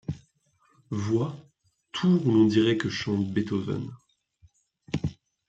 Vois: 0.89 1.37
tours 1.91 2.25
où 2.25 2.31
l’on 2.31 2.45
dirait 2.45 2.75
que 2.77 2.89
chante 2.89 3.29
Beethoven 3.31 3.87